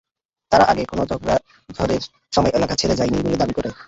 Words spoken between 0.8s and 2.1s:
কোনো ঝড়ের